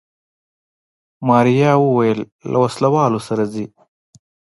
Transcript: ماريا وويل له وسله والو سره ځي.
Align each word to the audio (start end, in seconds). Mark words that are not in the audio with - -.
ماريا 1.27 1.71
وويل 1.83 2.19
له 2.51 2.57
وسله 2.63 2.87
والو 2.95 3.19
سره 3.27 3.43
ځي. 3.53 3.65